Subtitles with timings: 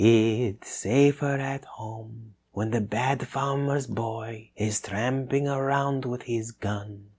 [0.03, 7.09] "It's safer at home when the bad farmer's boy Is tramping around with his gun.